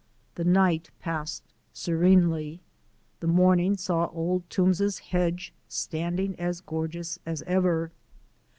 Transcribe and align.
The 0.33 0.43
night 0.43 0.89
passed 0.99 1.43
serenely; 1.73 2.59
the 3.19 3.27
morning 3.27 3.77
saw 3.77 4.07
Old 4.11 4.49
Toombs's 4.49 4.97
hedge 4.97 5.53
standing 5.67 6.33
as 6.39 6.59
gorgeous 6.59 7.19
as 7.23 7.43
ever. 7.43 7.91